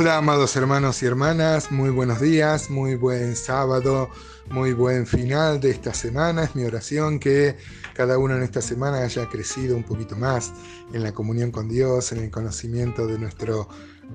[0.00, 4.08] Hola, amados hermanos y hermanas, muy buenos días, muy buen sábado,
[4.48, 6.44] muy buen final de esta semana.
[6.44, 7.56] Es mi oración que
[7.94, 10.52] cada uno en esta semana haya crecido un poquito más
[10.92, 13.68] en la comunión con Dios, en el conocimiento de nuestro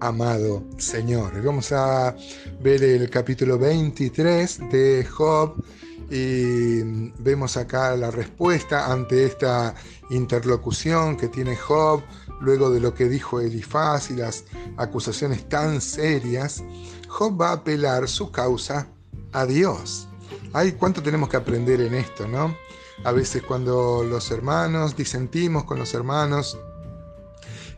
[0.00, 1.40] amado Señor.
[1.44, 2.16] Vamos a
[2.60, 5.62] ver el capítulo 23 de Job
[6.10, 6.82] y
[7.20, 9.74] vemos acá la respuesta ante esta
[10.10, 12.02] interlocución que tiene Job
[12.40, 14.44] luego de lo que dijo Elifaz y las
[14.76, 16.62] acusaciones tan serias,
[17.08, 18.88] Job va a apelar su causa
[19.32, 20.08] a Dios.
[20.52, 22.56] Ay, cuánto tenemos que aprender en esto, ¿no?
[23.04, 26.58] A veces cuando los hermanos disentimos con los hermanos,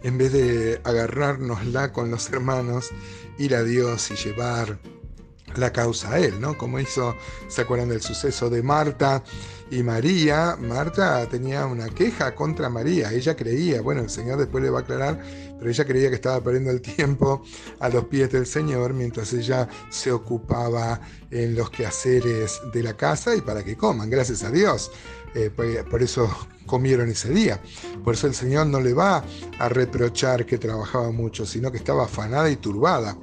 [0.02, 2.90] en vez de agarrárnosla con los hermanos,
[3.38, 4.78] ir a Dios y llevar
[5.56, 6.56] la causa a él, ¿no?
[6.56, 7.16] Como hizo,
[7.48, 9.22] ¿se acuerdan del suceso de Marta
[9.70, 10.56] y María?
[10.60, 14.82] Marta tenía una queja contra María, ella creía, bueno, el Señor después le va a
[14.82, 15.20] aclarar,
[15.58, 17.42] pero ella creía que estaba perdiendo el tiempo
[17.78, 23.34] a los pies del Señor mientras ella se ocupaba en los quehaceres de la casa
[23.34, 24.90] y para que coman, gracias a Dios.
[25.34, 25.50] Eh,
[25.88, 26.28] por eso
[26.66, 27.60] comieron ese día.
[28.02, 29.24] Por eso el Señor no le va
[29.58, 33.16] a reprochar que trabajaba mucho, sino que estaba afanada y turbada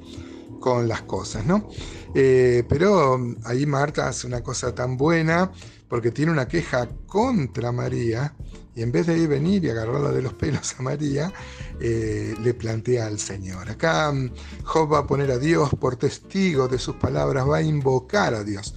[0.60, 1.68] con las cosas, ¿no?
[2.14, 5.50] Eh, pero ahí Marta hace una cosa tan buena
[5.88, 8.34] porque tiene una queja contra María
[8.74, 11.32] y en vez de ir venir y agarrarla de los pelos a María,
[11.80, 13.68] eh, le plantea al Señor.
[13.68, 14.30] Acá mm,
[14.62, 18.44] Job va a poner a Dios por testigo de sus palabras, va a invocar a
[18.44, 18.76] Dios,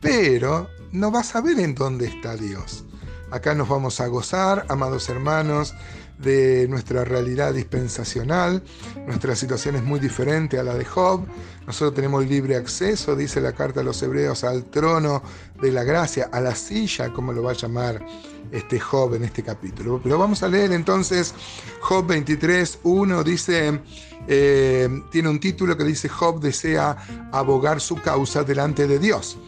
[0.00, 2.84] pero no va a saber en dónde está Dios.
[3.32, 5.74] Acá nos vamos a gozar, amados hermanos,
[6.20, 8.62] de nuestra realidad dispensacional.
[9.06, 11.26] Nuestra situación es muy diferente a la de Job.
[11.66, 15.22] Nosotros tenemos libre acceso, dice la carta a los hebreos, al trono
[15.60, 18.04] de la gracia, a la silla, como lo va a llamar
[18.52, 20.00] este Job en este capítulo.
[20.02, 21.34] Pero vamos a leer entonces
[21.80, 23.80] Job 23, 1, dice,
[24.26, 29.38] eh, tiene un título que dice Job desea abogar su causa delante de Dios.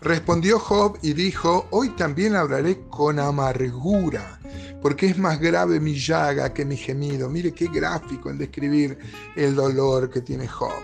[0.00, 4.38] Respondió Job y dijo, hoy también hablaré con amargura,
[4.86, 7.28] porque es más grave mi llaga que mi gemido.
[7.28, 8.96] Mire qué gráfico en describir
[9.34, 10.80] el dolor que tiene Job.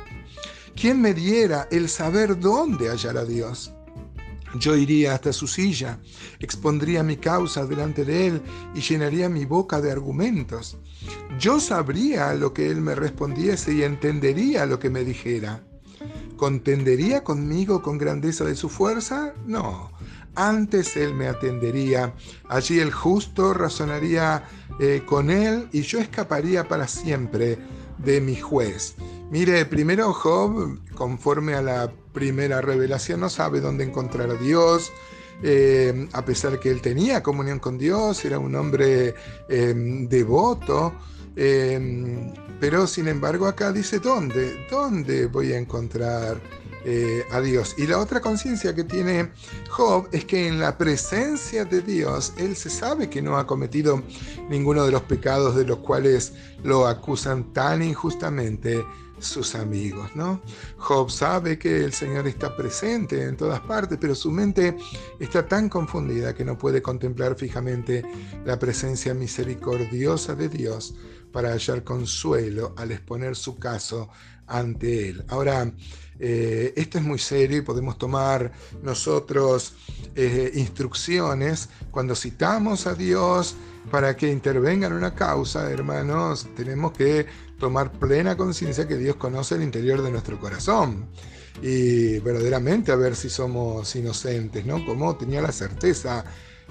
[0.74, 3.72] ¿Quién me diera el saber dónde hallará Dios?
[4.58, 6.00] Yo iría hasta su silla,
[6.40, 8.42] expondría mi causa delante de él
[8.74, 10.78] y llenaría mi boca de argumentos.
[11.38, 15.62] Yo sabría lo que él me respondiese y entendería lo que me dijera.
[16.42, 19.32] ¿Contendería conmigo con grandeza de su fuerza?
[19.46, 19.92] No.
[20.34, 22.14] Antes él me atendería.
[22.48, 24.42] Allí el justo razonaría
[24.80, 27.58] eh, con él y yo escaparía para siempre
[27.98, 28.96] de mi juez.
[29.30, 34.90] Mire, primero Job, conforme a la primera revelación, no sabe dónde encontrar a Dios.
[35.44, 39.14] Eh, a pesar que él tenía comunión con Dios, era un hombre
[39.48, 39.74] eh,
[40.08, 40.92] devoto,
[41.36, 44.66] Em, pero sin embargo acá dice, ¿dónde?
[44.70, 46.40] ¿Dónde voy a encontrar
[46.84, 47.74] eh, a Dios?
[47.78, 49.30] Y la otra conciencia que tiene
[49.70, 54.02] Job es que en la presencia de Dios, él se sabe que no ha cometido
[54.48, 58.84] ninguno de los pecados de los cuales lo acusan tan injustamente
[59.22, 60.40] sus amigos, ¿no?
[60.76, 64.76] Job sabe que el Señor está presente en todas partes, pero su mente
[65.20, 68.02] está tan confundida que no puede contemplar fijamente
[68.44, 70.96] la presencia misericordiosa de Dios
[71.32, 74.08] para hallar consuelo al exponer su caso
[74.46, 75.24] ante Él.
[75.28, 75.72] Ahora,
[76.18, 79.74] eh, esto es muy serio y podemos tomar nosotros
[80.14, 83.56] eh, instrucciones cuando citamos a Dios
[83.90, 87.26] para que intervenga en una causa, hermanos, tenemos que
[87.58, 91.08] tomar plena conciencia que Dios conoce el interior de nuestro corazón
[91.60, 94.84] y verdaderamente a ver si somos inocentes, ¿no?
[94.84, 96.24] Como tenía la certeza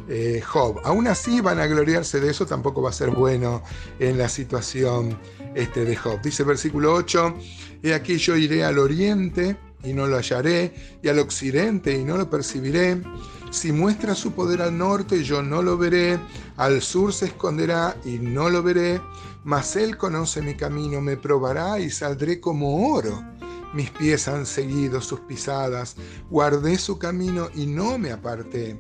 [0.08, 0.80] eh, Job.
[0.84, 3.64] Aún así van a gloriarse de eso, tampoco va a ser bueno
[4.00, 5.18] en la situación
[5.56, 6.22] este, de Job.
[6.22, 7.36] Dice versículo 8,
[7.84, 12.18] y aquí yo iré al oriente y no lo hallaré, y al occidente y no
[12.18, 13.02] lo percibiré.
[13.50, 16.20] Si muestra su poder al norte, yo no lo veré,
[16.58, 19.02] al sur se esconderá y no lo veré,
[19.44, 23.31] mas él conoce mi camino, me probará y saldré como oro
[23.74, 25.96] mis pies han seguido sus pisadas,
[26.30, 28.78] guardé su camino y no me aparté.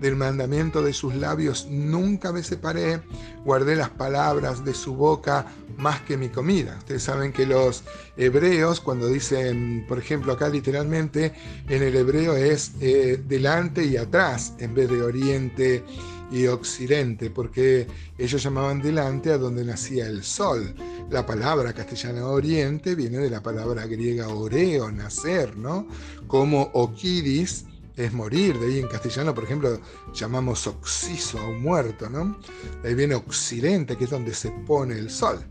[0.00, 3.02] Del mandamiento de sus labios nunca me separé,
[3.44, 5.46] guardé las palabras de su boca
[5.78, 6.76] más que mi comida.
[6.78, 7.84] Ustedes saben que los
[8.16, 11.32] hebreos, cuando dicen, por ejemplo, acá literalmente,
[11.68, 15.84] en el hebreo es eh, delante y atrás, en vez de oriente
[16.30, 17.86] y occidente, porque
[18.18, 20.74] ellos llamaban delante a donde nacía el sol.
[21.10, 25.86] La palabra castellana oriente viene de la palabra griega oreo, nacer, ¿no?
[26.26, 27.66] Como okidis
[27.96, 28.58] es morir.
[28.58, 29.80] De ahí en castellano, por ejemplo,
[30.12, 32.38] llamamos oxiso a un muerto, ¿no?
[32.82, 35.44] De ahí viene occidente, que es donde se pone el sol.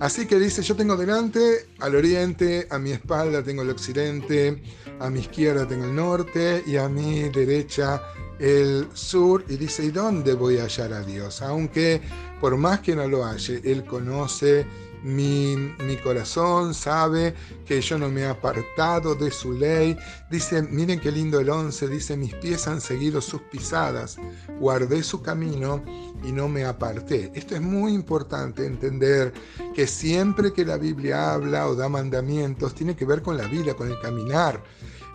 [0.00, 4.62] Así que dice, yo tengo delante al oriente, a mi espalda tengo el occidente,
[4.98, 8.02] a mi izquierda tengo el norte y a mi derecha
[8.38, 9.44] el sur.
[9.48, 11.42] Y dice, ¿y dónde voy a hallar a Dios?
[11.42, 12.00] Aunque
[12.40, 14.66] por más que no lo halle, Él conoce
[15.04, 17.34] mi, corazón sabe
[17.66, 19.96] que yo no me he apartado de su ley.
[20.30, 24.16] Dice, miren qué lindo el 11, dice, mis pies han seguido sus pisadas,
[24.58, 25.84] guardé su camino
[26.24, 27.30] y no me aparté.
[27.34, 29.32] Esto es muy importante entender
[29.74, 33.74] que siempre que la Biblia habla o da mandamientos, tiene que ver con la vida,
[33.74, 34.62] con el caminar.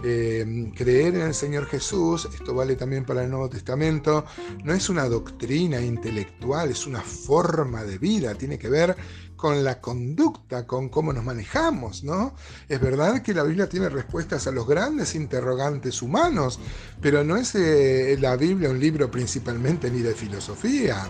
[0.01, 4.25] Eh, creer en el Señor Jesús, esto vale también para el Nuevo Testamento,
[4.63, 8.96] no es una doctrina intelectual, es una forma de vida, tiene que ver
[9.36, 12.36] con la conducta, con cómo nos manejamos, ¿no?
[12.68, 16.60] Es verdad que la Biblia tiene respuestas a los grandes interrogantes humanos,
[17.01, 21.07] pero no es eh, la Biblia un libro principalmente ni de filosofía.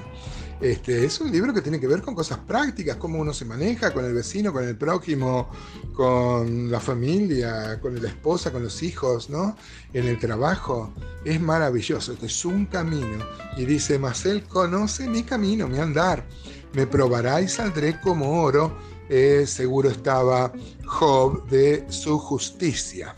[0.62, 3.94] Este, es un libro que tiene que ver con cosas prácticas, cómo uno se maneja
[3.94, 5.50] con el vecino, con el prójimo,
[5.94, 9.56] con la familia, con la esposa, con los hijos, ¿no?
[9.94, 10.94] En el trabajo.
[11.24, 13.26] Es maravilloso, es un camino.
[13.56, 16.26] Y dice, mas él conoce mi camino, mi andar
[16.74, 18.78] me probará y saldré como oro,
[19.10, 20.52] eh, seguro estaba
[20.86, 23.16] Job de su justicia.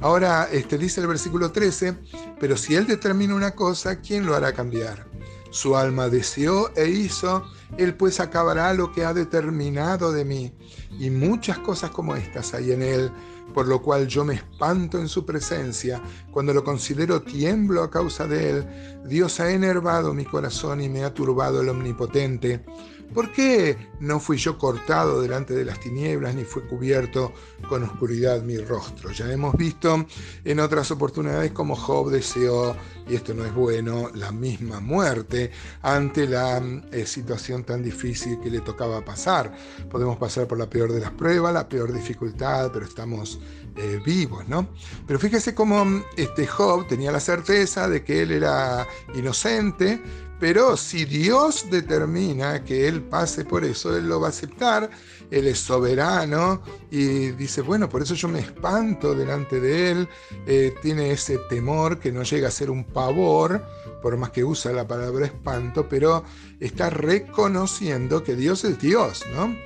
[0.00, 1.96] Ahora, este, dice el versículo 13,
[2.38, 5.06] pero si él determina una cosa, ¿quién lo hará cambiar?
[5.50, 7.44] Su alma deseó e hizo,
[7.76, 10.52] él pues acabará lo que ha determinado de mí.
[10.98, 13.10] Y muchas cosas como estas hay en él,
[13.54, 16.02] por lo cual yo me espanto en su presencia.
[16.30, 18.66] Cuando lo considero tiemblo a causa de él.
[19.06, 22.64] Dios ha enervado mi corazón y me ha turbado el omnipotente.
[23.12, 27.32] ¿Por qué no fui yo cortado delante de las tinieblas, ni fue cubierto
[27.68, 29.10] con oscuridad mi rostro?
[29.12, 30.06] Ya hemos visto
[30.44, 32.76] en otras oportunidades cómo Job deseó,
[33.08, 35.50] y esto no es bueno, la misma muerte
[35.82, 36.62] ante la
[36.92, 39.56] eh, situación tan difícil que le tocaba pasar.
[39.90, 43.40] Podemos pasar por la peor de las pruebas, la peor dificultad, pero estamos
[43.78, 44.68] eh, vivos, ¿no?
[45.06, 50.00] Pero fíjese cómo este Job tenía la certeza de que él era inocente,
[50.40, 54.88] pero si Dios determina que Él pase por eso, Él lo va a aceptar,
[55.30, 60.08] Él es soberano y dice, bueno, por eso yo me espanto delante de Él,
[60.46, 63.64] eh, tiene ese temor que no llega a ser un pavor,
[64.00, 66.22] por más que usa la palabra espanto, pero
[66.60, 69.56] está reconociendo que Dios es Dios, ¿no?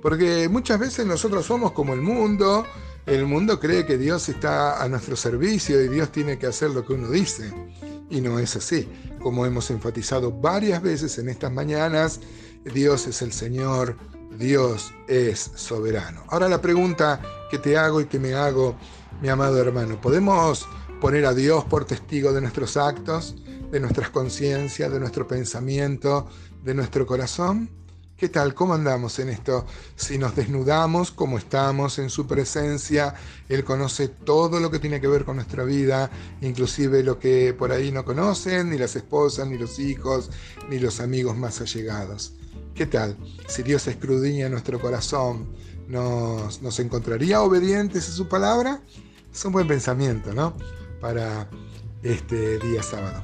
[0.00, 2.64] Porque muchas veces nosotros somos como el mundo,
[3.06, 6.84] el mundo cree que Dios está a nuestro servicio y Dios tiene que hacer lo
[6.84, 7.52] que uno dice.
[8.10, 8.88] Y no es así.
[9.20, 12.20] Como hemos enfatizado varias veces en estas mañanas,
[12.64, 13.96] Dios es el Señor,
[14.38, 16.24] Dios es soberano.
[16.28, 17.20] Ahora la pregunta
[17.50, 18.76] que te hago y que me hago,
[19.20, 20.66] mi amado hermano, ¿podemos
[21.00, 23.36] poner a Dios por testigo de nuestros actos,
[23.70, 26.28] de nuestras conciencias, de nuestro pensamiento,
[26.62, 27.70] de nuestro corazón?
[28.20, 28.52] ¿Qué tal?
[28.52, 29.64] ¿Cómo andamos en esto?
[29.96, 33.14] Si nos desnudamos, como estamos en su presencia,
[33.48, 36.10] Él conoce todo lo que tiene que ver con nuestra vida,
[36.42, 40.28] inclusive lo que por ahí no conocen, ni las esposas, ni los hijos,
[40.68, 42.34] ni los amigos más allegados.
[42.74, 43.16] ¿Qué tal?
[43.48, 45.48] Si Dios escudriña nuestro corazón,
[45.88, 48.82] ¿nos, ¿nos encontraría obedientes a su palabra?
[49.32, 50.54] Es un buen pensamiento, ¿no?
[51.00, 51.48] Para
[52.02, 53.22] este día sábado.